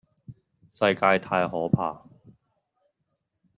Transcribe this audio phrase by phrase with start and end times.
[0.71, 2.01] 世界太可怕